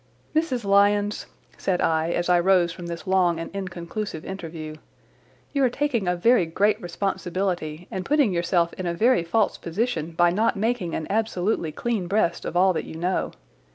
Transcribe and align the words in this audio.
"Mrs. 0.35 0.65
Lyons," 0.65 1.27
said 1.59 1.79
I 1.79 2.09
as 2.09 2.27
I 2.27 2.39
rose 2.39 2.71
from 2.71 2.87
this 2.87 3.05
long 3.05 3.39
and 3.39 3.51
inconclusive 3.53 4.25
interview, 4.25 4.77
"you 5.53 5.63
are 5.63 5.69
taking 5.69 6.07
a 6.07 6.15
very 6.15 6.47
great 6.47 6.81
responsibility 6.81 7.87
and 7.91 8.03
putting 8.03 8.33
yourself 8.33 8.73
in 8.79 8.87
a 8.87 8.95
very 8.95 9.21
false 9.23 9.59
position 9.59 10.13
by 10.13 10.31
not 10.31 10.55
making 10.55 10.95
an 10.95 11.05
absolutely 11.11 11.71
clean 11.71 12.07
breast 12.07 12.45
of 12.45 12.57
all 12.57 12.73
that 12.73 12.85
you 12.85 12.95
know. 12.95 13.33